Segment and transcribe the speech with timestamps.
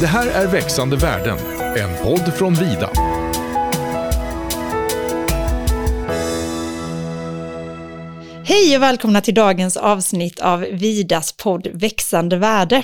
[0.00, 1.38] Det här är Växande världen,
[1.76, 2.90] en podd från Vida.
[8.44, 12.82] Hej och välkomna till dagens avsnitt av Vidas podd Växande värde.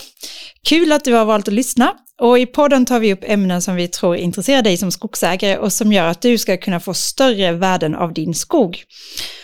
[0.68, 3.74] Kul att du har valt att lyssna och i podden tar vi upp ämnen som
[3.76, 7.52] vi tror intresserar dig som skogsägare och som gör att du ska kunna få större
[7.52, 8.82] värden av din skog.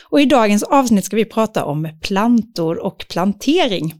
[0.05, 3.95] Och i dagens avsnitt ska vi prata om plantor och plantering.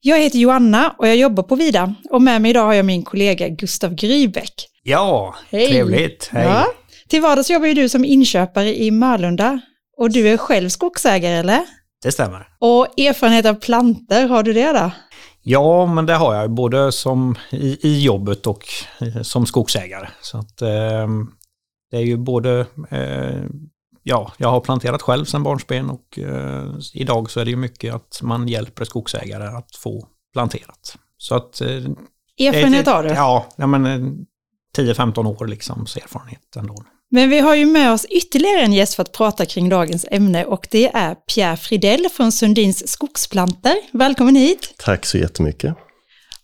[0.00, 3.02] Jag heter Joanna och jag jobbar på Vida och med mig idag har jag min
[3.02, 4.54] kollega Gustav Grybeck.
[4.82, 5.68] Ja, Hej.
[5.68, 6.28] trevligt.
[6.32, 6.44] Hej.
[6.44, 6.66] Ja.
[7.08, 9.60] Till vardags jobbar ju du som inköpare i Mörlunda
[9.96, 11.60] och du är själv skogsägare eller?
[12.02, 12.48] Det stämmer.
[12.58, 14.90] Och erfarenhet av planter, har du det då?
[15.42, 18.64] Ja, men det har jag både som i, i jobbet och
[19.00, 20.08] eh, som skogsägare.
[20.20, 21.08] Så att, eh,
[21.90, 23.42] det är ju både, eh,
[24.08, 27.94] ja, jag har planterat själv sedan barnsben och eh, idag så är det ju mycket
[27.94, 30.96] att man hjälper skogsägare att få planterat.
[31.16, 31.60] Så att...
[31.60, 31.84] Eh,
[32.40, 33.08] Erfarenhet har du?
[33.08, 33.98] Ja, ja men eh,
[34.76, 36.74] 10-15 år liksom erfarenhet ändå.
[37.10, 40.44] Men vi har ju med oss ytterligare en gäst för att prata kring dagens ämne
[40.44, 43.74] och det är Pierre Fridell från Sundins skogsplanter.
[43.92, 44.74] Välkommen hit!
[44.78, 45.74] Tack så jättemycket.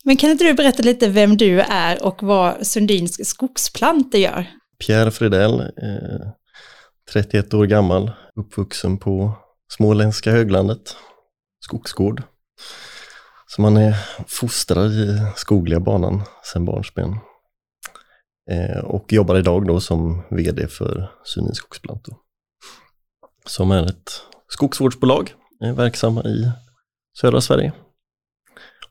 [0.05, 4.47] Men kan inte du berätta lite vem du är och vad Sundins skogsplanter gör?
[4.87, 6.29] Pierre Fridell, eh,
[7.13, 9.33] 31 år gammal, uppvuxen på
[9.69, 10.97] småländska höglandet,
[11.61, 12.23] skogsgård.
[13.47, 17.17] Så man är fostrad i skogliga banan sedan barnsben.
[18.51, 22.17] Eh, och jobbar idag då som VD för Sunin skogsplantor.
[23.47, 24.11] Som är ett
[24.49, 26.51] skogsvårdsbolag, är verksamma i
[27.21, 27.73] södra Sverige.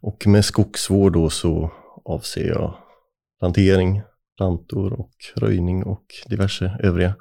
[0.02, 1.72] Och med skogsvård då så
[2.06, 2.78] avser jag
[3.39, 4.02] plantering,
[4.38, 7.16] plantor och röjning och diverse övriga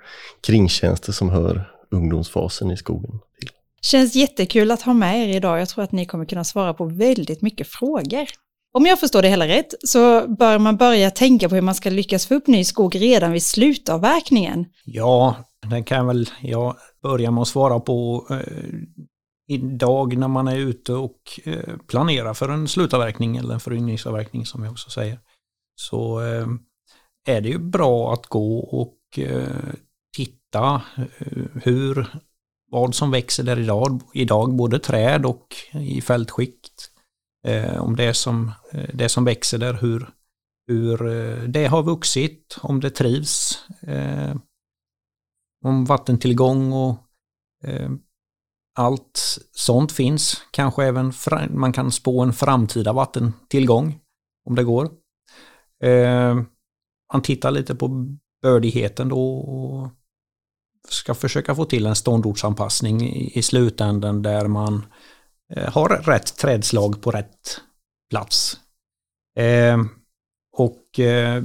[0.46, 3.10] kringtjänster som hör ungdomsfasen i skogen
[3.40, 3.50] till.
[3.82, 5.60] Känns jättekul att ha med er idag.
[5.60, 8.26] Jag tror att ni kommer kunna svara på väldigt mycket frågor.
[8.74, 11.90] Om jag förstår det hela rätt så bör man börja tänka på hur man ska
[11.90, 14.66] lyckas få upp ny skog redan vid slutavverkningen.
[14.84, 15.36] Ja,
[15.70, 18.74] det kan väl jag börja med att svara på eh,
[19.48, 24.62] idag när man är ute och eh, planerar för en slutavverkning eller en föryngringsavverkning som
[24.64, 25.18] jag också säger.
[25.74, 26.46] Så eh,
[27.24, 29.72] är det ju bra att gå och eh,
[30.16, 32.06] titta eh, hur,
[32.70, 36.90] vad som växer där idag, idag både träd och i fältskikt.
[37.46, 40.08] Eh, om det som, eh, det som växer där, hur,
[40.66, 43.64] hur eh, det har vuxit, om det trivs.
[43.82, 44.36] Eh,
[45.64, 46.96] om vattentillgång och
[47.64, 47.90] eh,
[48.78, 50.42] allt sånt finns.
[50.50, 51.12] Kanske även
[51.50, 54.00] man kan spå en framtida vattentillgång
[54.44, 54.90] om det går.
[55.84, 56.42] Eh,
[57.12, 59.90] man tittar lite på bördigheten då och
[60.88, 64.86] ska försöka få till en ståndortsanpassning i, i slutändan där man
[65.52, 67.60] eh, har rätt trädslag på rätt
[68.10, 68.60] plats.
[69.36, 69.80] Eh,
[70.56, 71.42] och eh,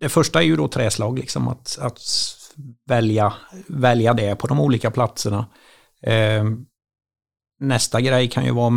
[0.00, 2.00] det första är ju då träslag, liksom att, att
[2.86, 3.34] välja,
[3.66, 5.46] välja det på de olika platserna.
[6.02, 6.44] Eh,
[7.60, 8.72] nästa grej kan ju vara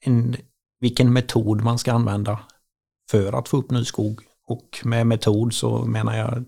[0.00, 0.36] en,
[0.80, 2.40] vilken metod man ska använda
[3.10, 4.20] för att få upp ny skog.
[4.46, 6.44] Och med metod så menar jag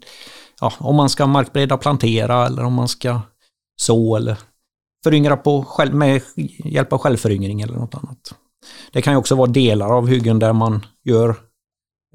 [0.61, 3.21] ja, om man ska markbereda plantera eller om man ska
[3.81, 4.39] så eller
[5.05, 6.23] föryngra på själv, med
[6.65, 8.35] hjälp av självföryngring eller något annat.
[8.93, 11.37] Det kan ju också vara delar av hyggen där man gör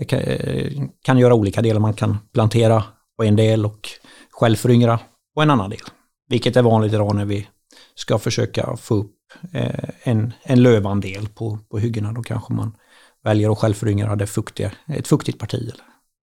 [0.07, 1.79] kan, eh, kan göra olika delar.
[1.79, 2.83] Man kan plantera
[3.17, 3.89] på en del och
[4.31, 4.99] självföryngra
[5.35, 5.79] på en annan del.
[6.29, 7.47] Vilket är vanligt idag när vi
[7.95, 9.15] ska försöka få upp
[9.53, 12.11] eh, en, en lövandel på, på hyggena.
[12.11, 12.75] Då kanske man
[13.23, 15.71] väljer att självföryngra det fuktiga, ett fuktigt parti.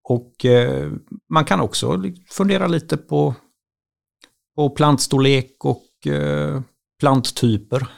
[0.05, 0.93] Och eh,
[1.31, 3.35] man kan också fundera lite på,
[4.57, 6.61] på plantstorlek och eh,
[7.01, 7.89] planttyper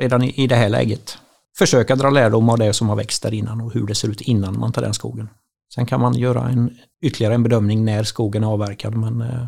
[0.00, 1.18] redan i, i det här läget.
[1.58, 4.20] Försöka dra lärdom av det som har växt där innan och hur det ser ut
[4.20, 5.28] innan man tar den skogen.
[5.74, 8.94] Sen kan man göra en, ytterligare en bedömning när skogen är avverkad.
[8.94, 9.46] Men eh,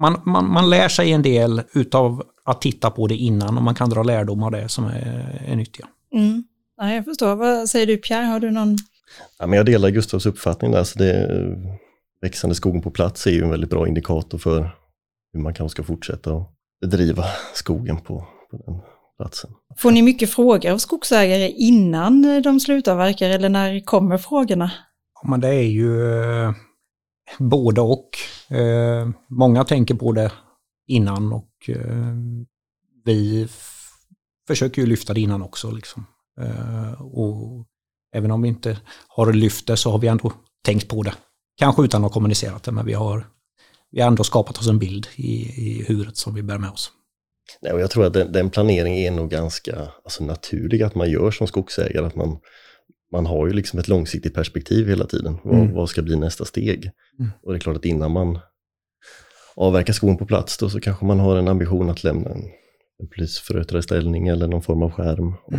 [0.00, 3.74] man, man, man lär sig en del utav att titta på det innan och man
[3.74, 5.86] kan dra lärdom av det som är, är nyttiga.
[6.12, 6.44] Mm.
[6.84, 7.36] Ja, jag förstår.
[7.36, 8.24] Vad säger du Pierre?
[8.24, 8.76] Har du någon?
[9.38, 11.42] Ja, men jag delar Gustavs uppfattning där, så det,
[12.20, 14.70] växande skogen på plats är ju en väldigt bra indikator för
[15.32, 16.50] hur man kanske ska fortsätta att
[16.80, 18.80] bedriva skogen på, på den
[19.16, 19.50] platsen.
[19.78, 24.70] Får ni mycket frågor av skogsägare innan de slutavverkar eller när kommer frågorna?
[25.22, 26.52] Ja, men det är ju eh,
[27.38, 28.08] både och.
[28.56, 30.32] Eh, många tänker på det
[30.86, 32.14] innan och eh,
[33.04, 33.48] vi
[34.46, 35.70] försöker ju lyfta det innan också.
[35.70, 36.06] Liksom.
[36.40, 37.66] Eh, och
[38.14, 38.78] även om vi inte
[39.08, 40.32] har lyft det så har vi ändå
[40.64, 41.14] tänkt på det.
[41.56, 43.26] Kanske utan att ha kommunicerat det, men vi har,
[43.90, 46.92] vi har ändå skapat oss en bild i, i huvudet som vi bär med oss.
[47.62, 51.10] Nej, och jag tror att den, den planeringen är nog ganska alltså, naturlig att man
[51.10, 52.06] gör som skogsägare.
[52.06, 52.38] Att man,
[53.12, 55.36] man har ju liksom ett långsiktigt perspektiv hela tiden.
[55.44, 55.74] Vad, Mm.
[55.74, 56.90] vad ska bli nästa steg?
[57.18, 57.30] Mm.
[57.42, 58.38] Och det är klart att innan man
[59.56, 62.42] avverkar skogen på plats då så kanske man har en ambition att lämna en,
[62.98, 65.34] en eller någon form av skärm.
[65.44, 65.54] Och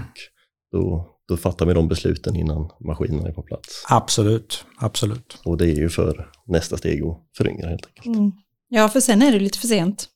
[0.75, 3.85] då, då fattar vi de besluten innan maskinen är på plats.
[3.89, 5.41] Absolut, absolut.
[5.45, 8.05] Och det är ju för nästa steg att föryngra helt enkelt.
[8.05, 8.31] Mm.
[8.69, 10.07] Ja, för sen är det lite för sent.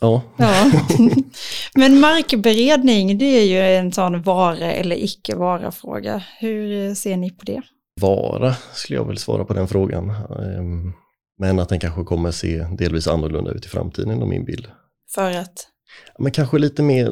[0.00, 0.70] Ja, Ja.
[1.74, 6.22] Men markberedning, det är ju en sån vara eller icke vara-fråga.
[6.40, 7.62] Hur ser ni på det?
[8.00, 10.10] vara skulle jag väl svara på den frågan.
[10.10, 10.92] Ehm,
[11.38, 14.66] Men att den kanske kommer se delvis annorlunda ut i framtiden än min bild.
[15.14, 15.68] För att?
[16.18, 17.10] Men kanske lite mer,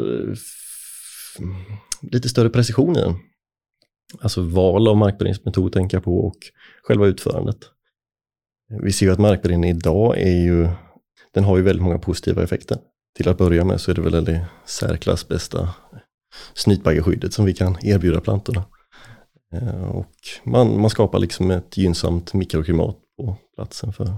[2.12, 3.14] lite större precision i den.
[4.20, 6.36] Alltså val av markberedningsmetod tänker jag på och
[6.82, 7.58] själva utförandet.
[8.82, 10.68] Vi ser ju att markberedning idag är ju,
[11.34, 12.78] den har ju väldigt många positiva effekter.
[13.16, 15.74] Till att börja med så är det väl det särklass bästa
[16.54, 18.64] snytbaggeskyddet som vi kan erbjuda plantorna.
[19.52, 20.14] Eh, och
[20.44, 24.16] man, man skapar liksom ett gynnsamt mikroklimat på platsen för,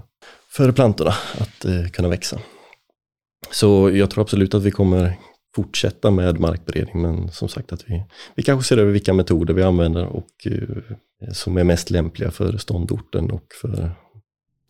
[0.48, 2.40] för plantorna att eh, kunna växa.
[3.50, 5.16] Så jag tror absolut att vi kommer
[5.56, 8.04] fortsätta med markberedning men som sagt att vi,
[8.34, 12.56] vi kanske ser över vilka metoder vi använder och eh, som är mest lämpliga för
[12.56, 13.90] ståndorten och för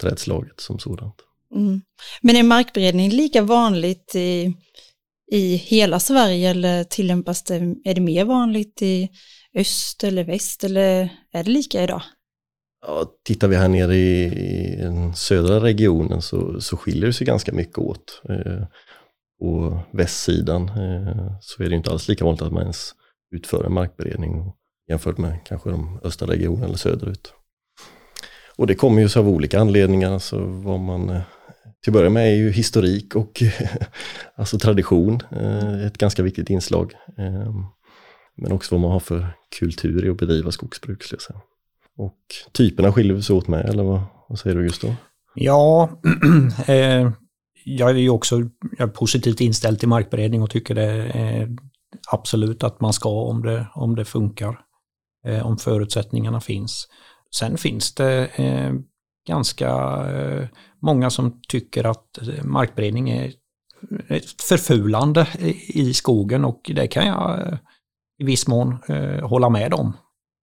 [0.00, 1.14] trädslaget som sådant.
[1.54, 1.80] Mm.
[2.22, 4.54] Men är markberedning lika vanligt i,
[5.32, 7.54] i hela Sverige eller tillämpas det,
[7.84, 9.08] är det mer vanligt i
[9.54, 12.02] öst eller väst eller är det lika idag?
[12.86, 17.26] Ja, tittar vi här nere i, i den södra regionen så, så skiljer det sig
[17.26, 18.22] ganska mycket åt.
[19.40, 22.94] På västsidan eh, så är det inte alls lika vanligt att man ens
[23.30, 24.52] utför en markberedning
[24.88, 27.32] jämfört med kanske de östra regionerna eller söderut.
[28.56, 30.12] Och det kommer ju så av olika anledningar.
[30.12, 31.22] Alltså vad man, eh,
[31.82, 33.42] till att börja med är ju historik och
[34.34, 36.92] alltså tradition eh, ett ganska viktigt inslag.
[37.18, 37.64] Ehm,
[38.36, 39.26] men också vad man har för
[39.58, 41.02] kultur i att bedriva skogsbruk.
[41.02, 41.40] Skulle jag säga.
[41.96, 42.18] Och
[42.52, 44.94] typerna skiljer sig åt med, eller vad, vad säger du Gustav?
[45.34, 45.90] Ja,
[46.66, 47.10] eh,
[47.68, 51.56] jag är ju också jag är positivt inställd till markberedning och tycker det är
[52.12, 54.58] absolut att man ska om det, om det funkar,
[55.26, 56.88] eh, om förutsättningarna finns.
[57.36, 58.72] Sen finns det eh,
[59.28, 59.68] ganska
[60.10, 60.48] eh,
[60.82, 63.32] många som tycker att eh, markberedning är
[64.08, 65.26] ett förfulande
[65.68, 67.58] i- skogen och det kan jag eh,
[68.18, 69.92] i viss mån eh, hålla med om.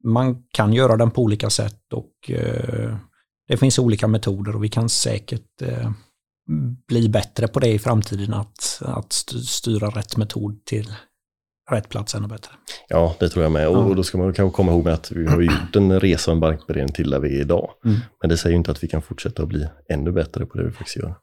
[0.04, 2.96] Man kan göra den på olika sätt och eh,
[3.48, 5.92] det finns olika metoder och vi kan säkert eh,
[6.88, 10.94] bli bättre på det i framtiden att, att st- styra rätt metod till
[11.72, 12.52] rätt plats ännu bättre.
[12.90, 13.68] Ja, det tror jag med.
[13.68, 13.94] Och, Ja.
[13.96, 16.40] då ska man kanske komma ihåg med att vi har gjort en resa och en
[16.40, 17.70] markberedning till där vi är idag.
[17.86, 18.00] Mm.
[18.22, 20.64] Men det säger ju inte att vi kan fortsätta att bli ännu bättre på det
[20.64, 21.16] vi faktiskt gör.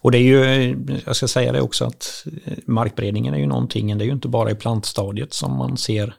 [0.00, 0.76] Och det är ju,
[1.06, 4.28] jag ska säga det också att eh, markberedningen är ju någonting, det är ju inte
[4.28, 6.14] bara i plantstadiet som man ser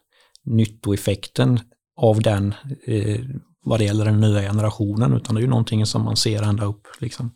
[0.46, 1.60] nyttoeffekten
[1.98, 2.54] av den
[2.88, 3.20] eh,
[3.64, 6.66] vad det gäller den nya generationen, utan det är ju någonting som man ser ända
[6.66, 7.32] upp liksom,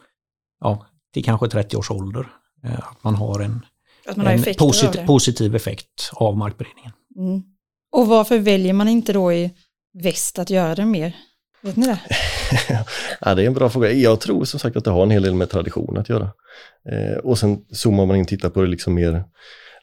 [0.60, 0.86] ja,
[1.16, 2.28] till kanske 30 års ålder.
[2.64, 3.66] Eh, att man har en,
[4.08, 6.92] Att man har en posit, positiv effekt av markberedningen.
[7.18, 7.44] Mm.
[7.92, 9.52] Och varför väljer man inte då i
[9.94, 11.16] väst att göra det mer?
[11.62, 12.00] Vet ni det?
[13.22, 13.92] ja, det är en bra fråga.
[13.92, 16.32] Jag tror som sagt att det har en hel del med tradition att göra.
[16.92, 19.24] Eh, och sen zoomar man in och tittar på det liksom mer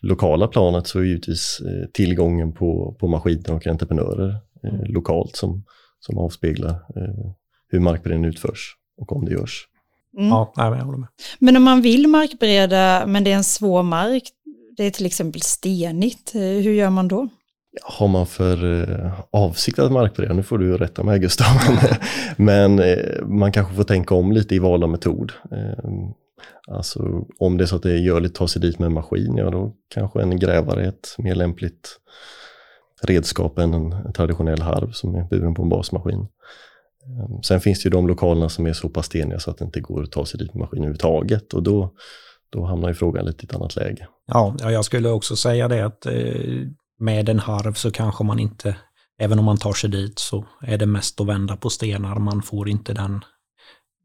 [0.00, 4.28] lokala planet så är givetvis eh, tillgången på, på maskiner och entreprenörer
[4.64, 4.92] eh, Mm.
[4.92, 5.64] lokalt som,
[6.00, 7.32] som avspeglar eh,
[7.68, 9.68] hur markberedningen utförs och om det görs.
[10.18, 10.28] Mm.
[10.28, 11.08] Ja, nej, men jag håller med.
[11.38, 14.22] Men om man vill markbereda men det är en svår mark,
[14.76, 17.28] det är till exempel stenigt, eh, hur gör man då?
[17.82, 21.46] Har man för eh, avsikt att markbereda, nu får du rätta mig Gustav,
[22.36, 25.32] men eh, man kanske får tänka om lite i val av metod.
[25.52, 25.84] Eh,
[26.74, 28.92] alltså om det är så att det är görligt att ta sig dit med en
[28.92, 31.98] maskin, ja då kanske en grävare är ett mer lämpligt
[33.02, 36.26] redskap än en, en traditionell harv som är buren på en basmaskin.
[37.06, 39.64] Ehm, sen finns det ju de lokalerna som är så pass steniga så att det
[39.64, 41.92] inte går att ta sig dit med maskin överhuvudtaget och då,
[42.52, 44.08] då hamnar ju frågan lite i ett annat läge.
[44.26, 46.12] Ja, jag skulle också säga det att eh,
[46.98, 48.76] med en harv så kanske man inte,
[49.18, 52.18] även om man tar sig dit så är det mest att vända på stenar.
[52.18, 53.24] Man får inte den,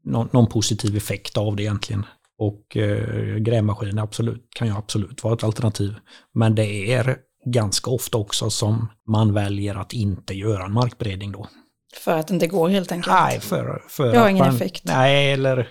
[0.04, 2.06] någon, någon positiv effekt av det egentligen.
[2.38, 5.94] Och eh, grävmaskin absolut, kan ju absolut vara ett alternativ.
[6.34, 11.46] Men det är ganska ofta också som man väljer att inte göra en markberedning då.
[11.94, 13.12] För att det inte går helt enkelt.
[13.12, 14.82] Nej, för, för Det har ingen man, effekt.
[14.84, 15.68] Nej, eller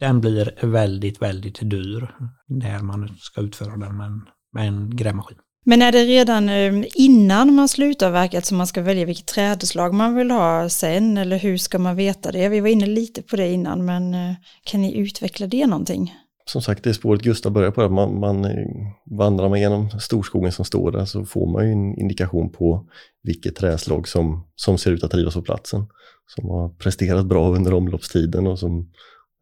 [0.00, 2.14] den blir väldigt, väldigt dyr
[2.48, 4.20] när man ska utföra den med en,
[4.52, 5.38] med en grävmaskin.
[5.64, 9.94] Men är det redan eh, innan man slutar verket som man ska välja vilket trädslag
[9.94, 12.48] man vill ha sen eller hur ska man veta det?
[12.48, 16.14] Vi var inne lite på det innan men eh, kan ni utveckla det någonting?
[16.48, 18.66] Som sagt, det spåret Gustav börjar på, att man, man eh,
[19.10, 22.88] vandrar man genom storskogen som står där så får man ju en indikation på
[23.22, 25.86] vilket träslag som, som ser ut att trivas på platsen.
[26.26, 28.92] Som har presterat bra under omloppstiden och som,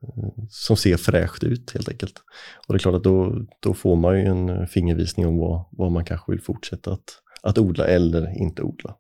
[0.02, 2.22] eh, som ser fräscht ut helt enkelt.
[2.66, 5.92] Och det är klart att då, då får man ju en fingervisning om vad, vad
[5.92, 8.96] man kanske vill fortsätta att, att odla eller inte odla.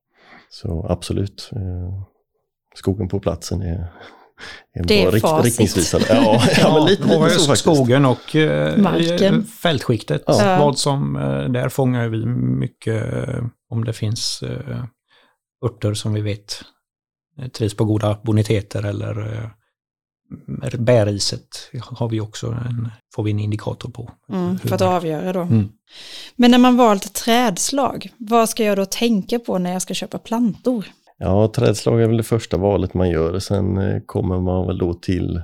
[0.50, 2.02] Så absolut, eh,
[2.74, 3.92] skogen på platsen är
[4.72, 5.44] en Det är facit.
[5.44, 6.02] riktningsvisare.
[6.08, 7.58] Ja, ja, men lite, lite så faktiskt.
[7.58, 9.44] skogen och eh, Marken.
[9.44, 10.22] fältskiktet.
[10.26, 10.56] Ja.
[10.60, 14.84] Vad som, eh, där fångar vi mycket eh, om det finns eh,
[15.66, 16.62] örter som vi vet
[17.40, 19.48] eh, trivs på goda boniteter eller eh,
[20.78, 24.10] bäriset har vi också en, får vi en indikator på.
[24.28, 25.40] Mm, för att avgöra då.
[25.40, 25.68] Mm.
[26.36, 30.18] Men när man valt trädslag, vad ska jag då tänka på när jag ska köpa
[30.18, 30.86] plantor?
[31.18, 33.38] Ja, trädslag är väl det första valet man gör.
[33.38, 35.40] Sen eh, kommer man väl då till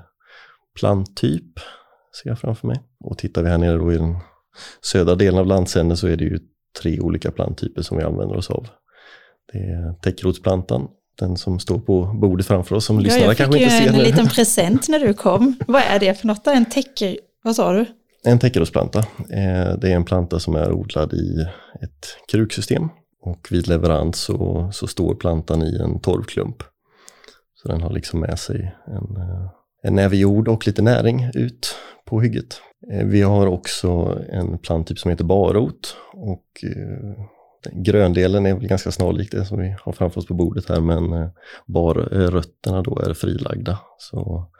[0.80, 1.58] planttyp,
[2.22, 2.80] ser jag framför mig.
[3.04, 4.16] Och tittar vi här nere då i den
[4.82, 6.38] södra delen av landsänden så är det ju
[6.82, 8.66] tre olika planttyper som vi använder oss av.
[9.52, 10.88] Det är täckrotsplantan,
[11.18, 13.76] den som står på bordet framför oss som Ja, lyssnarna jag fick kanske ju inte
[13.76, 14.02] ser en nu.
[14.04, 15.54] liten present när du kom.
[15.66, 16.46] Vad är det för något?
[16.46, 17.16] En täcker...
[17.44, 17.86] Vad sa du?
[18.24, 18.98] En täckerotsplanta.
[19.18, 21.40] Eh, Det är en planta som är odlad i
[21.82, 22.88] ett kruksystem
[23.22, 26.62] och vid leverans så, så står plantan i en torvklump.
[27.54, 29.50] Så den har liksom med sig en, eh,
[29.82, 32.60] en näve jord och lite näring ut på hygget.
[32.92, 35.96] Eh, vi har också en planttyp som heter barot.
[36.12, 37.24] och eh,
[37.72, 41.30] gröndelen är väl ganska snarlik det som vi har framför oss på bordet här men
[41.66, 44.50] barrötterna rötterna då är frilagda så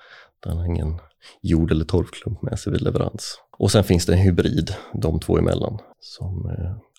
[0.45, 0.99] den har ingen
[1.41, 3.39] jord eller torvklump med sig vid leverans.
[3.59, 6.51] Och sen finns det en hybrid, de två emellan, som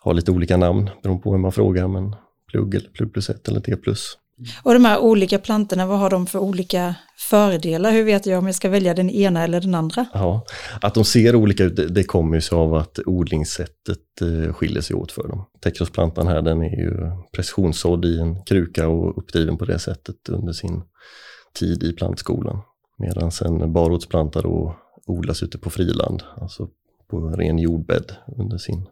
[0.03, 2.15] har lite olika namn beroende på hur man frågar, men
[2.51, 4.17] plugg eller plugg plus ett eller T plus.
[4.63, 6.95] Och de här olika plantorna, vad har de för olika
[7.29, 7.91] fördelar?
[7.91, 10.05] Hur vet jag om jag ska välja den ena eller den andra?
[10.13, 10.45] Ja,
[10.81, 14.81] att de ser olika ut, det, det kommer ju sig av att odlingssättet eh, skiljer
[14.81, 15.45] sig åt för dem.
[15.60, 20.53] Täckrotsplantan här, den är ju precisionssådd i en kruka och uppdriven på det sättet under
[20.53, 20.81] sin
[21.53, 22.62] tid i plantskolan.
[22.98, 26.67] Medan en barrotsplanta då odlas ute på friland, alltså
[27.10, 28.88] på ren jordbädd under sin,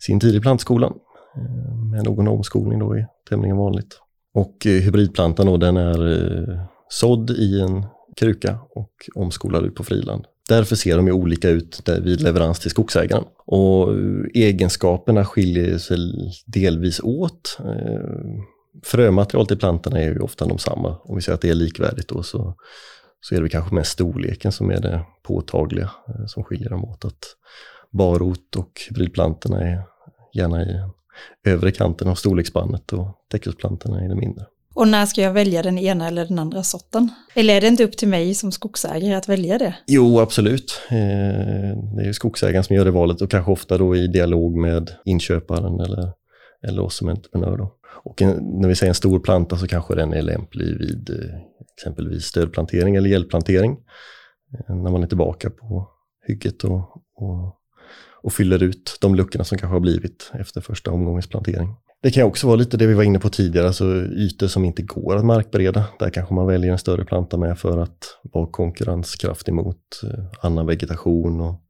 [0.00, 0.92] sin tid i plantskolan.
[1.36, 4.00] Eh, med någon omskolning då är tämligen vanligt.
[4.34, 9.84] Och eh, hybridplantan då, den är eh, sådd i en kruka och omskolad ut på
[9.84, 10.24] friland.
[10.48, 13.24] Därför ser de ju olika ut vid leverans till skogsägaren.
[13.46, 13.94] Och
[14.34, 15.98] egenskaperna skiljer sig
[16.46, 17.58] delvis åt.
[18.84, 20.96] Frömaterialet i plantorna är ju ofta de samma.
[21.04, 22.54] Om vi säger att det är likvärdigt då så,
[23.20, 25.90] så är det kanske mest storleken som är det påtagliga
[26.26, 27.04] som skiljer dem åt.
[27.04, 27.36] Att
[27.90, 29.82] barrot och hybridplantorna är
[30.32, 30.80] gärna i
[31.46, 34.44] övre kanten av storleksspannet och täckrotsplantorna är det mindre.
[34.74, 37.08] Och när ska jag välja den ena eller den andra sorten?
[37.34, 39.74] Eller är det inte upp till mig som skogsägare att välja det?
[39.86, 40.80] Jo, absolut.
[40.90, 40.96] Eh,
[41.96, 44.90] Det är ju skogsägaren som gör det valet och kanske ofta då i dialog med
[45.04, 46.12] inköparen eller,
[46.68, 47.56] eller oss som entreprenör.
[47.56, 47.74] Då.
[48.04, 51.36] Och en, när vi säger en stor planta så kanske den är lämplig vid eh,
[51.76, 53.76] exempelvis stödplantering eller hjälpplantering.
[54.68, 55.88] Eh, När man är tillbaka på
[56.26, 56.80] hygget och,
[57.16, 57.56] och,
[58.22, 61.76] och fyller ut de luckorna som kanske har blivit efter första omgångens plantering.
[62.02, 64.82] Det kan också vara lite det vi var inne på tidigare, alltså ytor som inte
[64.82, 65.84] går att markbereda.
[65.98, 70.66] Där kanske man väljer en större planta med för att vara konkurrenskraftig mot eh, annan
[70.66, 71.60] vegetation och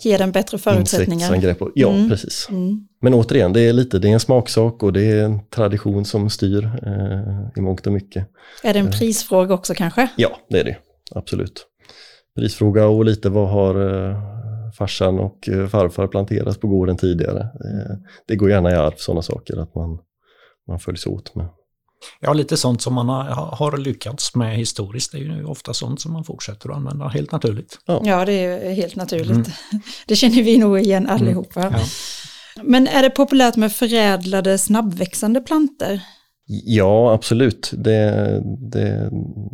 [0.00, 1.62] Ge den bättre förutsättningar?
[1.62, 2.08] Och, ja, Mm.
[2.08, 2.46] precis.
[2.50, 2.88] Mm.
[3.00, 6.30] Men återigen, det är lite, det är en smaksak och det är en tradition som
[6.30, 8.26] styr eh, i mångt och mycket.
[8.62, 10.08] Är det en prisfråga också kanske?
[10.16, 10.76] Ja, det är det.
[11.14, 11.66] Absolut.
[12.36, 13.74] Prisfråga och lite vad har
[14.10, 14.16] eh,
[14.80, 17.40] farsan och eh, farfar planterat på gården tidigare.
[17.40, 17.96] Eh,
[18.26, 19.98] det går gärna i arv sådana saker att man,
[20.68, 21.48] man följs åt med.
[22.20, 25.12] Ja, lite sånt som man har, har lyckats med historiskt.
[25.12, 27.78] Det är ju ofta sånt som man fortsätter att använda helt naturligt.
[27.86, 29.48] Ja, det är helt naturligt.
[30.06, 31.60] Det känner vi nog igen allihopa.
[31.60, 31.80] Ja.
[32.62, 36.02] Men är det populärt med förädlade snabbväxande planter?
[36.46, 37.70] Ja, absolut.
[37.74, 39.10] Det, det,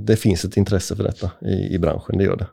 [0.07, 2.47] det finns ett intresse för detta i, i branschen, det gör det.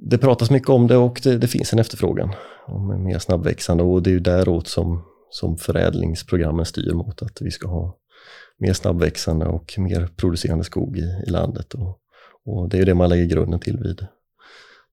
[0.00, 2.34] Det pratas mycket om det och det, det finns en efterfrågan
[2.66, 7.50] om mer snabbväxande och det är ju däråt som, som förädlingsprogrammen styr mot att vi
[7.50, 7.96] ska ha
[8.58, 11.74] mer snabbväxande och mer producerande skog i, i landet.
[11.74, 11.98] Och,
[12.44, 14.06] och det är ju det man lägger grunden till vid,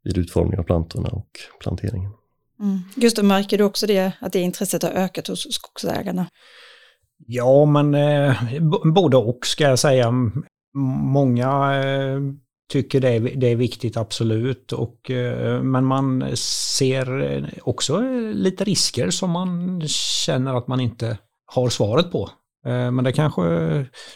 [0.03, 2.11] vid utformning av plantorna och planteringen.
[2.59, 2.79] Mm.
[2.95, 6.27] Gustav, märker du också det, att det intresset har ökat hos skogsägarna?
[7.27, 8.37] Ja, men eh,
[8.93, 10.13] både och ska jag säga.
[11.03, 12.19] Många eh,
[12.69, 14.71] tycker det är, det är viktigt, absolut.
[14.71, 17.99] Och, eh, men man ser också
[18.33, 19.81] lite risker som man
[20.25, 22.29] känner att man inte har svaret på.
[22.65, 23.41] Eh, men det kanske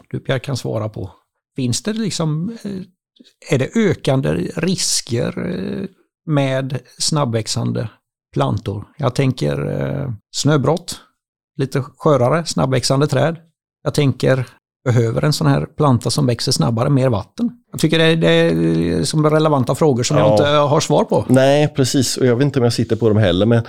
[0.10, 1.12] du Pierre kan svara på.
[1.56, 5.34] Finns det liksom eh, är det ökande risker
[6.26, 7.90] med snabbväxande
[8.34, 8.86] plantor?
[8.98, 11.02] Jag tänker snöbrott,
[11.58, 13.38] lite skörare, snabbväxande träd.
[13.84, 14.48] Jag tänker,
[14.94, 17.50] behöver en sån här planta som växer snabbare mer vatten?
[17.72, 20.24] Jag tycker det är, det är som relevanta frågor som Ja.
[20.24, 21.26] jag inte har svar på.
[21.30, 22.18] Nej, precis.
[22.18, 23.46] Och jag vet inte om jag sitter på dem heller.
[23.46, 23.64] Men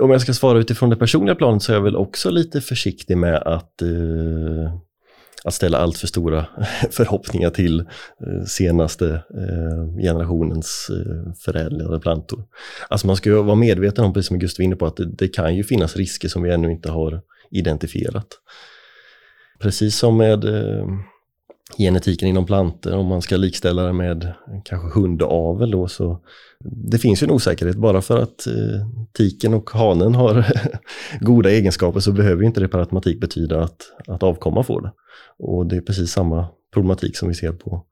[0.00, 3.16] om jag ska svara utifrån det personliga planet så är jag väl också lite försiktig
[3.18, 4.74] med att, eh,
[5.44, 6.46] att ställa allt för stora
[6.90, 12.44] förhoppningar till eh, senaste eh, generationens eh, förädlade plantor.
[12.88, 15.06] Alltså man ska ju vara medveten om, precis som Gustav var inne på, att det,
[15.16, 18.26] det kan ju finnas risker som vi ännu inte har identifierat.
[19.62, 20.86] Precis som med eh,
[21.78, 24.32] genetiken inom plantor, om man ska likställa det med
[24.64, 26.20] kanske hundavel då, så
[26.64, 27.76] det finns ju en osäkerhet.
[27.76, 30.46] Bara för att eh, tiken och hanen har
[31.20, 34.92] goda egenskaper så behöver ju inte det per automatik betyda att, att avkomma får det.
[35.38, 37.84] Och det är precis samma problematik som vi ser på,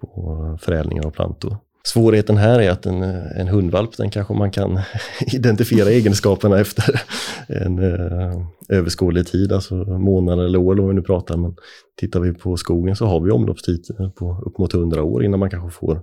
[0.00, 1.56] på förädlingar av plantor.
[1.86, 4.80] Svårigheten här är att en, en hundvalp, den kanske man kan
[5.32, 7.00] identifiera egenskaperna efter
[7.48, 11.36] en eh, överskådlig tid, alltså månader eller år om vi nu pratar.
[11.36, 11.56] Men
[12.00, 15.50] tittar vi på skogen så har vi omloppstider på upp mot 100 år innan man
[15.50, 16.00] kanske får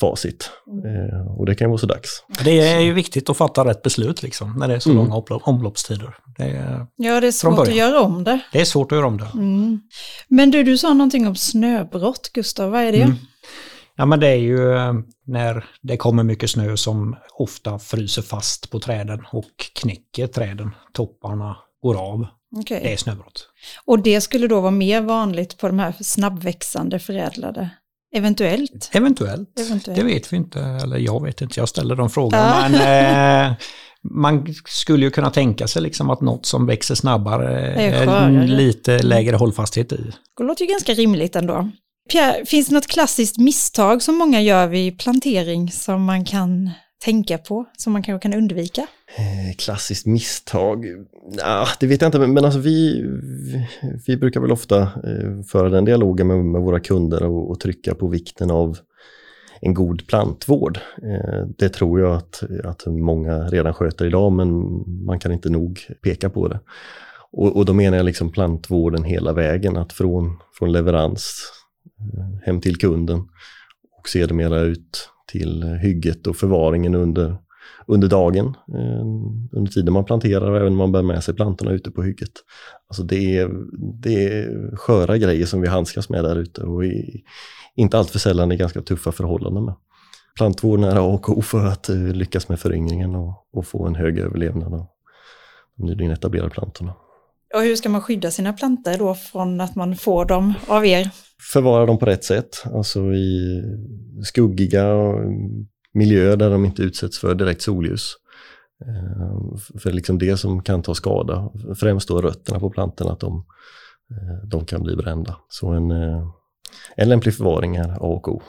[0.00, 0.50] facit.
[0.84, 2.24] Eh, och det kan ju vara så dags.
[2.44, 5.02] Det är ju viktigt att fatta rätt beslut liksom, när det är så Mm.
[5.04, 6.14] långa omlopp- omloppstider.
[6.38, 8.40] Det är, Ja, det är svårt att göra om det.
[8.52, 9.28] det är svårt att göra om det.
[9.34, 9.80] Mm.
[10.28, 12.70] Men du, du sa någonting om snöbrott, Gustav.
[12.70, 13.02] Vad är det?
[13.02, 13.16] Mm.
[13.96, 14.92] Ja, men det är ju eh,
[15.26, 20.70] när det kommer mycket snö som ofta fryser fast på träden och knäcker träden.
[20.92, 22.26] Topparna går av.
[22.56, 22.80] Okej.
[22.82, 23.48] Det är snöbrott.
[23.84, 27.70] Och det skulle då vara mer vanligt på de här snabbväxande förädlade?
[28.14, 28.90] Eventuellt?
[28.92, 29.58] Eventuellt.
[29.58, 30.00] Eventuellt.
[30.00, 32.54] Det vet vi inte, eller jag vet inte, jag ställer de frågorna.
[32.62, 32.68] Ja.
[32.68, 33.56] Men eh,
[34.02, 39.02] man skulle ju kunna tänka sig liksom att något som växer snabbare Är är lite
[39.02, 40.12] lägre hållfasthet i.
[40.36, 41.70] Det låter ju ganska rimligt ändå.
[42.10, 46.70] Pierre, finns det något klassiskt misstag som många gör vid plantering som man kan
[47.04, 48.86] tänka på, som man kanske kan undvika?
[49.16, 50.86] Eh, klassiskt misstag?
[51.38, 53.66] Ja, det vet jag inte, men alltså vi, vi,
[54.06, 57.94] vi brukar väl ofta eh, föra den dialogen med, med våra kunder och, och trycka
[57.94, 58.78] på vikten av
[59.60, 60.78] en god plantvård.
[61.02, 64.48] Eh, det tror jag att, att många redan sköter idag, men
[65.04, 66.60] man kan inte nog peka på det.
[67.32, 71.52] Och, och då menar jag liksom plantvården hela vägen, att från, från leverans
[72.44, 73.18] hem till kunden
[73.98, 77.36] och sedermera ut till hygget och förvaringen under,
[77.86, 79.06] under dagen, eh,
[79.52, 82.32] under tiden man planterar och även när man bär med sig plantorna ute på hygget.
[82.88, 83.50] Alltså det är,
[84.02, 87.22] det är sköra grejer som vi handskas med där ute och i,
[87.76, 89.74] inte allt för sällan i ganska tuffa förhållanden med.
[90.36, 93.94] Plantvården är A och O för att eh, lyckas med föryngringen och, och få en
[93.94, 94.86] hög överlevnad av
[95.76, 96.94] de nyligen etablerade plantorna.
[97.54, 101.10] Och hur ska man skydda sina plantor då från att man får dem av er?
[101.52, 103.62] Förvara dem på rätt sätt, alltså i
[104.24, 104.94] skuggiga
[105.94, 108.14] miljöer där de inte utsätts för direkt solljus.
[108.86, 111.50] Eh, För liksom det som kan ta skada,
[111.80, 113.44] främst då rötterna på plantorna, att de,
[114.10, 115.36] eh, de kan bli brända.
[115.48, 116.28] Så en, eh,
[116.96, 118.42] en lämplig förvaring är A och O.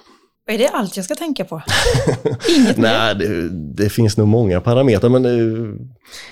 [0.45, 1.61] Är det allt jag ska tänka på?
[2.57, 2.77] Inget?
[2.87, 5.23] Nej, det, det finns nog många parametrar, men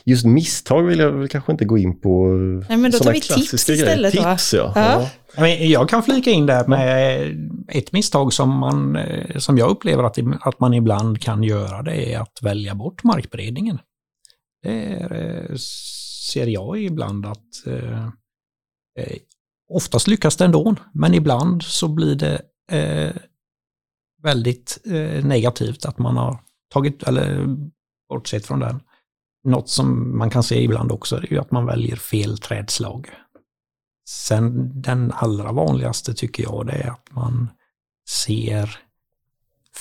[0.05, 2.27] just misstag vill jag kanske inte gå in på.
[2.69, 4.11] Nej, men då tar vi tips istället?
[4.11, 4.71] Tips, ja.
[4.75, 4.81] Ja.
[5.01, 5.09] Ja,
[5.59, 10.17] jag kan flika in där med ett misstag som, man, eh, som jag upplever att,
[10.41, 13.79] att man ibland kan göra, det är att välja bort markberedningen.
[14.63, 15.55] Det är, eh,
[16.31, 18.05] ser jag ibland att eh,
[18.99, 19.17] eh,
[19.69, 22.41] oftast lyckas det ändå, men ibland så blir det
[22.71, 23.15] eh,
[24.23, 26.39] väldigt eh, negativt att man har
[26.73, 27.47] tagit, eller
[28.09, 28.79] bortsett från den.
[29.43, 33.09] Något som man kan se ibland också är ju att man väljer fel trädslag.
[34.09, 37.49] Sen den allra vanligaste tycker jag det är att man
[38.09, 38.77] ser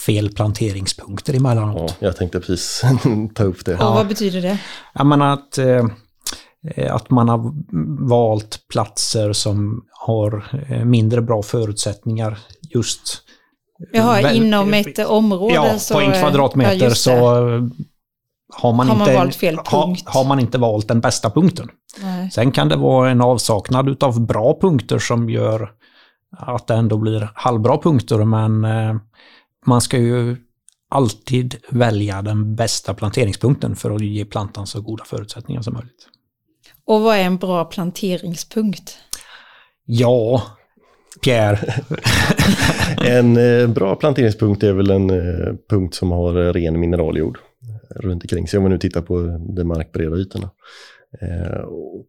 [0.06, 1.96] fel planteringspunkter emellanåt.
[1.98, 2.82] Ja, jag tänkte precis
[3.34, 3.74] ta upp det.
[3.74, 4.58] Och vad betyder det?
[4.94, 5.86] Jag menar att, eh,
[6.90, 7.52] att man har
[8.08, 12.38] valt platser som har eh, mindre bra förutsättningar
[12.74, 13.22] just
[13.92, 15.94] Jaha, Väl- inom ett område Ja, så...
[15.94, 17.10] på en ja, kvadratmeter just så.
[18.52, 20.02] Har man, Har man inte, valt fel punkt.
[20.06, 21.68] har man inte valt den bästa punkten.
[22.02, 22.30] Nej.
[22.30, 25.72] Sen kan det vara en avsaknad av bra punkter som gör
[26.36, 28.96] att det ändå blir halvbra punkter, men eh,
[29.66, 30.36] man ska ju
[30.88, 36.08] alltid välja den bästa planteringspunkten för att ge plantan så goda förutsättningar som möjligt.
[36.84, 38.98] Och vad är en bra planteringspunkt?
[39.84, 40.42] Ja,
[41.24, 41.74] Pierre,
[43.04, 47.38] En eh, bra planteringspunkt är väl en eh, punkt som har ren mineraljord
[47.96, 49.20] runt omkring sig om vi nu tittar på
[49.56, 50.50] de markbreda ytorna.
[51.20, 52.06] Eh, och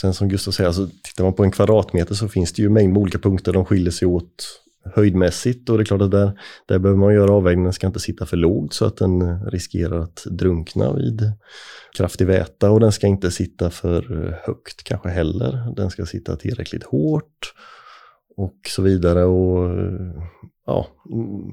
[0.00, 2.92] sen som Gustav säger, alltså, tittar man på en kvadratmeter så finns det ju mängd
[2.92, 3.52] med olika punkter.
[3.52, 7.32] De skiljer sig åt höjdmässigt och det är klart att där, där behöver man göra
[7.32, 11.32] avvägningen, den ska inte sitta för lågt så att den riskerar att drunkna vid
[11.96, 14.02] kraftig väta och den ska inte sitta för
[14.46, 15.74] högt kanske heller.
[15.76, 17.54] Den ska sitta tillräckligt hårt
[18.42, 19.24] och så vidare.
[19.24, 19.70] Och,
[20.66, 20.86] ja,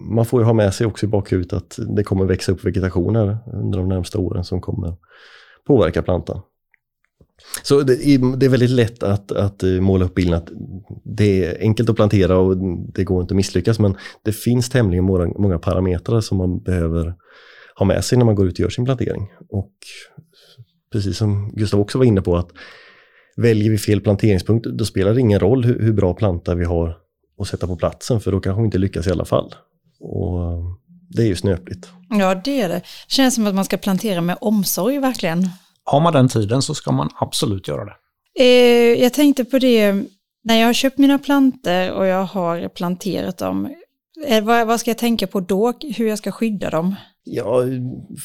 [0.10, 3.16] man får ju ha med sig också i bakhuvudet att det kommer växa upp vegetation
[3.16, 4.96] här under de närmsta åren som kommer
[5.68, 6.42] påverka plantan.
[7.64, 7.96] Så det,
[8.38, 10.50] det, är väldigt lätt att, att eh, måla upp bilden att
[11.04, 12.58] det är enkelt att plantera och
[12.94, 17.16] det går inte att misslyckas men det finns tämligen många, många parametrar som man behöver
[17.76, 19.32] ha med sig när man går ut och gör sin plantering.
[19.50, 19.72] Och
[20.92, 22.50] precis som Gustav också var inne på att
[23.42, 26.98] väljer vi fel planteringspunkt då spelar det ingen roll hur, hur bra planta vi har
[27.42, 29.56] att sätta på platsen för då kanske vi inte lyckas i alla fall.
[30.00, 30.40] Och
[31.10, 31.90] det är ju snöpligt.
[32.10, 32.76] Ja, det är det.
[32.76, 35.50] Det känns som att man ska plantera med omsorg verkligen.
[35.84, 37.96] Har man den tiden så ska man absolut göra det.
[38.40, 39.94] Eh, jag tänkte på det,
[40.44, 43.70] när jag har köpt mina planter och jag har planterat dem,
[44.28, 46.96] eh, vad, vad, ska jag tänka på då, hur jag ska skydda dem?
[47.24, 47.64] Ja,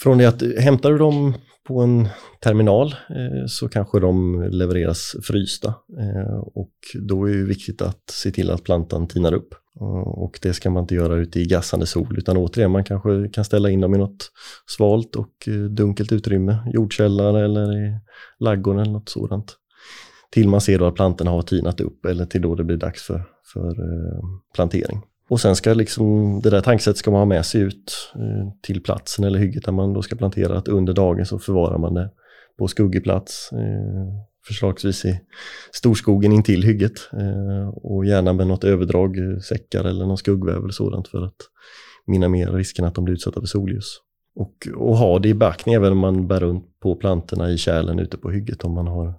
[0.03, 2.09] från det att hämtar du dem på en
[2.41, 8.31] terminal eh, så kanske de levereras frysta eh, och då är det viktigt att se
[8.31, 9.55] till att plantan tinar upp.
[9.81, 13.29] Eh, och det ska man inte göra ute i gassande sol utan återigen man kanske
[13.29, 14.31] kan ställa in dem i något
[14.77, 17.99] svalt och dunkelt utrymme, jordkällare eller i
[18.39, 19.57] laggorn eller något sådant.
[20.31, 23.03] Till man ser då att plantorna har tinat upp eller till då det blir dags
[23.03, 23.77] för, för
[24.55, 25.03] plantering.
[25.35, 28.83] Och sen ska liksom, det där tankesättet ska man ha med sig ut eh, till
[28.83, 30.59] platsen eller hygget där man då ska plantera.
[30.59, 32.11] Att under dagen så förvarar man det
[32.59, 33.59] på skuggig plats, eh,
[34.47, 35.21] förslagsvis i
[35.73, 36.93] storskogen intill hygget.
[37.13, 41.37] Eh, och gärna med något överdrag, säckar eller någon skuggväv eller sådant för att
[42.07, 43.97] minimera risken att de blir utsatta för solljus.
[44.37, 47.99] Och, och ha det i beaktning även om man bär runt på plantorna i kärlen
[47.99, 49.15] ute på hygget om man har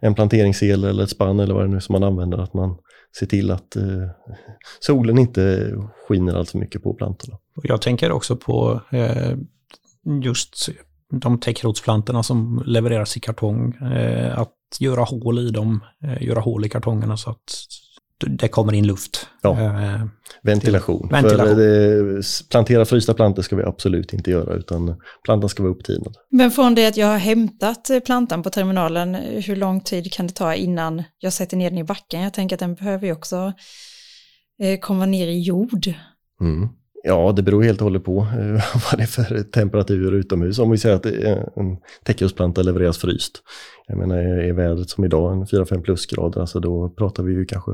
[0.00, 2.76] en planteringsel eller ett spann eller vad det nu är som man använder, att man
[3.12, 4.08] se till att eh,
[4.80, 5.72] solen inte
[6.08, 7.38] skiner allt för mycket på plantorna.
[7.62, 9.36] Jag tänker också på eh,
[10.22, 10.68] just
[11.10, 13.74] de täckrotsplantorna som levereras i kartong.
[13.74, 17.66] Eh, att göra hål i dem, eh, göra hål i kartongerna så att
[18.26, 19.19] det kommer in luft.
[19.42, 19.60] Ja.
[19.60, 20.06] Eh,
[20.42, 21.08] ventilation.
[21.10, 21.56] ventilation.
[21.56, 26.16] För plantera frysta plantor ska vi absolut inte göra utan plantan ska vara upptinad.
[26.30, 30.32] Men från det att jag har hämtat plantan på terminalen, hur lång tid kan det
[30.32, 32.20] ta innan jag sätter ner den i backen?
[32.20, 33.52] Jag tänker att den behöver ju också
[34.62, 35.86] eh, komma ner i jord.
[36.40, 36.68] Mm.
[37.02, 40.58] Ja, det beror helt och hållet på eh, vad det är för temperatur utomhus.
[40.58, 41.06] Om vi säger att
[41.56, 43.42] en täckrotsplanta levereras fryst.
[43.86, 47.70] Jag menar, är vädret som idag en 4-5 plusgrader, alltså då pratar vi ju kanske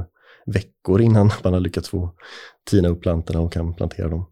[0.47, 2.11] veckor innan man har lyckats få
[2.71, 4.27] tina upp plantorna och kan plantera dem.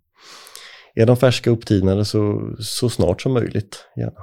[0.95, 4.21] Är de färska upptinade så, så snart som möjligt, gärna.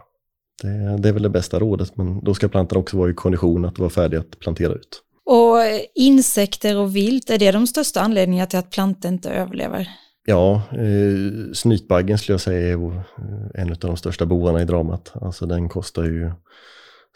[0.62, 3.66] Det, det är väl det bästa rådet, men då ska plantorna också vara i kondition
[3.66, 5.02] att vara färdiga att plantera ut.
[5.26, 5.58] Och
[5.96, 9.90] insekter och vilt, är det de största anledningarna till att plantor inte överlever?
[10.26, 13.02] Ja, eh, snytbaggen skulle jag säga är eh,
[13.54, 15.12] en av de största bovarna i dramat.
[15.14, 16.32] Alltså den kostar ju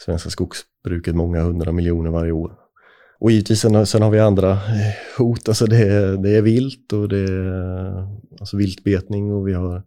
[0.01, 2.64] svenska skogsbruket många hundra miljoner varje år.
[3.19, 6.93] Och givetvis sen, sen har vi andra eh, hot, alltså det är, det är vilt
[6.93, 8.07] och det är eh,
[8.39, 9.83] alltså viltbetning och vi har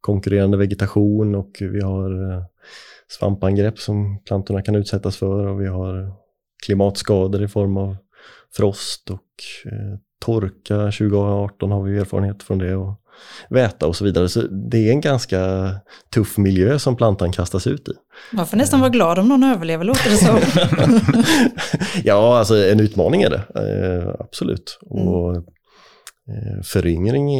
[0.00, 2.42] konkurrerande vegetation och vi har eh,
[3.08, 6.12] svampangrepp som plantorna kan utsättas för och vi har
[6.66, 7.96] klimatskador i form av
[8.56, 9.30] frost och
[9.64, 10.76] eh, torka.
[10.76, 13.01] 2018 har vi erfarenhet från det och
[13.50, 14.28] väta och så vidare.
[14.28, 15.70] Så det är en ganska
[16.14, 17.92] tuff miljö som plantan kastas ut i.
[18.32, 20.38] Man får nästan vara glad om någon överlever, låter det så.
[22.04, 24.78] ja, alltså en utmaning är det, eh, absolut.
[24.94, 25.08] Mm.
[25.08, 27.30] Och eh, föryngring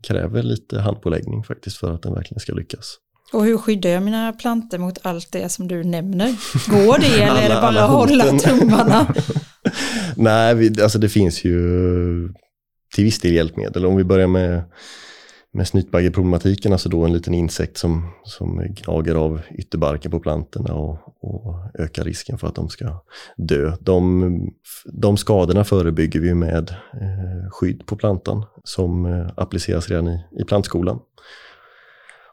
[0.00, 2.96] kräver lite handpåläggning faktiskt för att den verkligen ska lyckas.
[3.32, 6.28] Och hur skyddar jag mina plantor mot allt det som du nämner?
[6.70, 9.14] Går det eller är det bara att hålla tummarna?
[10.16, 11.58] Nej, alltså det finns ju
[12.94, 13.86] till viss del hjälpmedel.
[13.86, 14.62] Om vi börjar med,
[15.52, 20.98] med snytbaggeproblematiken, alltså då en liten insekt som, som gnager av ytterbarken på plantorna och,
[21.20, 23.02] och ökar risken för att de ska
[23.36, 23.72] dö.
[23.80, 24.52] De,
[24.84, 30.44] de skadorna förebygger vi med eh, skydd på plantan som eh, appliceras redan i, i
[30.44, 31.00] plantskolan.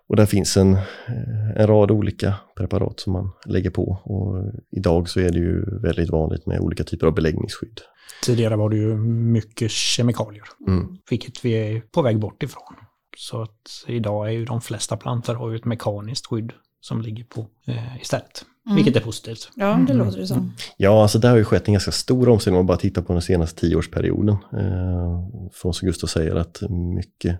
[0.07, 5.09] Och där finns en, eh, en rad olika preparat som man lägger på och idag
[5.09, 7.81] så är det ju väldigt vanligt med olika typer av beläggningsskydd.
[8.23, 10.97] Tidigare var det ju mycket kemikalier, mm.
[11.09, 12.75] vilket vi är på väg bort ifrån.
[13.17, 17.23] Så att idag är ju de flesta plantor har ju ett mekaniskt skydd som ligger
[17.23, 18.45] på eh, istället.
[18.67, 18.75] Mm.
[18.75, 19.49] Vilket är positivt.
[19.55, 19.97] Ja, det mm.
[19.97, 20.53] låter det som.
[20.77, 23.13] Ja, alltså det har ju skett en ganska stor omställning om man bara tittar på
[23.13, 24.37] den senaste tioårsperioden.
[24.53, 26.61] Eh, från som Gustav säger att
[26.95, 27.39] mycket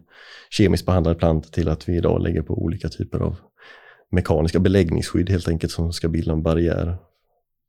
[0.50, 3.36] kemiskt behandlade plantor till att vi idag lägger på olika typer av
[4.12, 6.98] mekaniska beläggningsskydd helt enkelt som ska bilda en barriär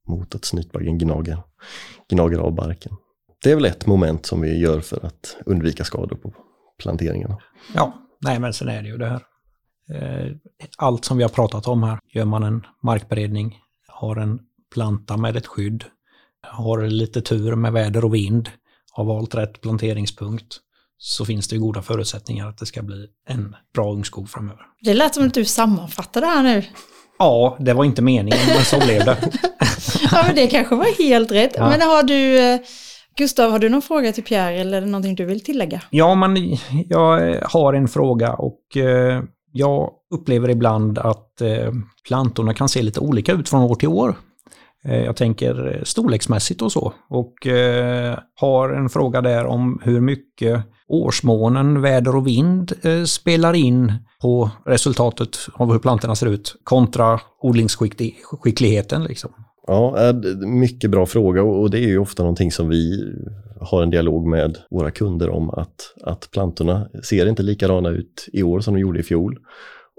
[0.08, 1.38] mot att snytbaggen gnager,
[2.10, 2.92] gnager av barken.
[3.42, 6.32] det är väl ett moment som vi gör för att undvika skador på
[6.78, 7.38] planteringarna.
[7.74, 9.22] Ja, nej men sen är det ju det här.
[9.94, 10.32] Eh,
[10.76, 14.40] allt som vi har pratat om här, gör man en markberedning, har en
[14.74, 15.84] planta med ett skydd,
[16.46, 18.50] har lite tur med väder och vind,
[18.92, 20.56] har valt rätt planteringspunkt,
[20.98, 24.62] så finns det ju goda förutsättningar att det ska bli en bra ungskog framöver.
[24.80, 26.62] Det lät som att du sammanfattade det här nu.
[27.18, 29.16] Ja, det var inte meningen, men så blev det.
[30.12, 31.52] ja, men det kanske var helt rätt.
[31.56, 31.68] Ja.
[31.68, 32.60] Men har du, eh,
[33.16, 35.82] Gustav, har du någon fråga till Pierre eller någonting du vill tillägga?
[35.90, 36.56] Ja, men
[36.88, 39.22] jag har en fråga och eh,
[39.58, 41.72] jag upplever ibland att eh,
[42.06, 44.16] plantorna kan se lite olika ut från år till år.
[44.84, 46.92] Eh, jag tänker eh, storleksmässigt och så.
[47.08, 47.34] Och
[48.34, 52.72] har en fråga där om hur mycket årsmånen, väder och vind
[53.06, 53.92] spelar in
[54.22, 59.04] på resultatet av hur plantorna ser ut kontra odlingsskickligheten.
[59.04, 59.30] Liksom.
[59.68, 60.14] Ja, eh,
[60.46, 63.12] mycket bra fråga och det är ju ofta någonting som vi
[63.60, 68.42] har en dialog med våra kunder om att, att plantorna ser inte likadana ut i
[68.42, 69.38] år som de gjorde i fjol.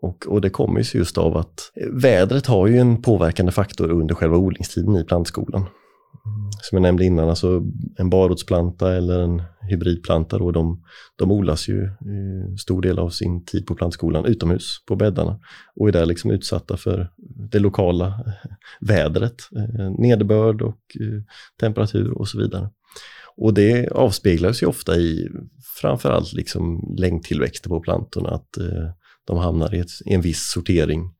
[0.02, 3.92] Och, och det kommer ju sig just av att vädret har ju en påverkande faktor
[3.92, 5.66] under själva odlingstiden i plantskolan.
[6.26, 6.52] Mm.
[6.62, 7.62] Som jag nämnde innan, alltså
[7.98, 10.84] en barrotsplanta eller en hybridplanta då, de,
[11.16, 11.90] de odlas ju
[12.60, 15.40] stor del av sin tid på plantskolan utomhus på bäddarna
[15.76, 17.12] och är där liksom utsatta för
[17.52, 18.14] det lokala
[18.82, 21.22] vädret, eh, nederbörd och eh,
[21.60, 22.70] temperatur och så vidare.
[23.38, 25.30] Och det avspeglas ju ofta i
[25.82, 28.90] framförallt liksom längdtillväxter på plantorna, att eh,
[29.26, 31.12] de hamnar i, ett, i en viss sortering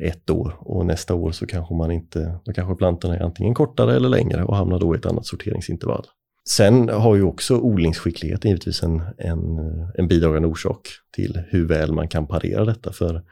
[0.00, 3.96] ett år och nästa år så kanske man inte, då kanske plantorna är antingen kortare
[3.96, 6.06] eller längre och hamnar då i ett annat sorteringsintervall.
[6.48, 9.58] Sen har ju också odlingsskicklighet givetvis en, en,
[9.94, 12.92] en bidragande orsak till hur väl man kan parera detta.
[12.92, 13.22] För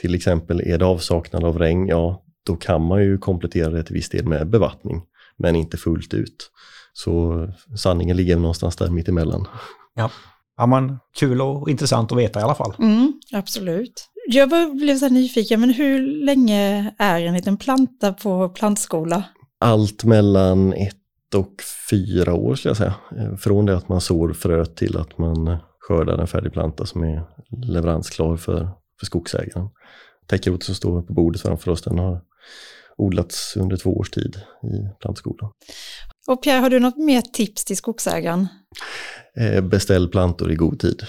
[0.00, 3.94] till exempel är det avsaknad av regn, ja då kan man ju komplettera det till
[3.94, 5.02] viss del med bevattning,
[5.36, 6.50] men inte fullt ut.
[6.92, 9.46] Så sanningen ligger någonstans där mittemellan.
[9.94, 10.10] Ja.
[10.56, 12.74] Ja, men kul och intressant att veta i alla fall.
[12.78, 14.09] Mm, absolut.
[14.32, 19.24] Jag blev så nyfiken, men hur länge är en liten planta på plantskola?
[19.60, 20.96] Allt mellan ett
[21.34, 21.54] och
[21.90, 22.94] fyra år skulle jag säga.
[23.18, 27.02] Eh, Från det att man sår fröet till att man skördar en färdig planta som
[27.02, 27.22] är
[27.66, 29.68] leveransklar för, för skogsägaren.
[30.26, 32.20] Täckrot som står på bordet framför oss, den har
[32.96, 35.50] odlats under två års tid i plantskolan.
[36.28, 38.48] Och Pierre, har du något mer tips till skogsägaren?
[39.36, 41.02] Eh, Beställ plantor i god tid.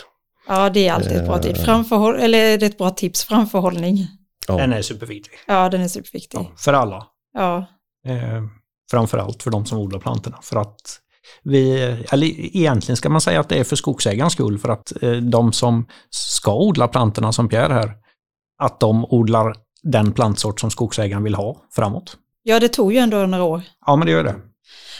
[0.55, 1.63] Ja, det är alltid ett bra tips.
[1.65, 4.07] Framförhåll, eller det är ett bra tips, framförhållning.
[4.47, 4.57] Ja.
[4.57, 5.33] Den är superviktig.
[5.47, 6.37] Ja, den är superviktig.
[6.37, 7.07] Ja, för alla.
[7.33, 7.65] Ja,
[8.07, 8.43] Eh,
[8.91, 10.39] framförallt för de som odlar plantorna.
[10.41, 10.99] För att
[11.43, 15.11] vi, eller egentligen ska man säga att det är för skogsägarens skull, för att eh,
[15.11, 17.91] de som ska odla plantorna som Pierre här,
[18.63, 22.17] att de odlar den plantsort som skogsägaren vill ha framåt.
[22.43, 23.61] ja det tog ju ändå några år.
[23.85, 24.35] Ja, men det gör det.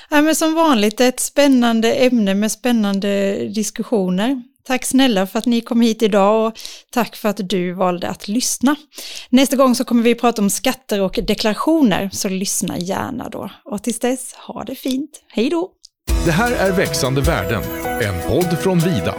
[0.10, 4.44] Ja, men som vanligt ett spännande ämne med spännande diskussioner.
[4.64, 6.60] Tack snälla för att ni kom hit idag och
[6.92, 8.76] tack för att du valde att lyssna.
[9.30, 13.50] Nästa gång så kommer vi prata om skatter och deklarationer, så lyssna gärna då.
[13.66, 15.24] Och tills dess, ha det fint.
[15.28, 15.72] Hej då!
[16.26, 17.64] Det här är Växande värden,
[18.02, 19.16] en podd från Vida.